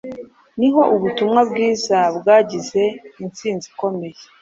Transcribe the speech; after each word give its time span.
ni 0.59 0.67
ho 0.73 0.81
ubutumwa 0.95 1.39
bwiza 1.49 1.97
bwagize 2.17 2.83
insinzi 3.23 3.65
ikomeye; 3.71 4.19